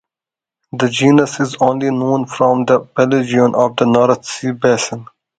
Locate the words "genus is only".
0.89-1.91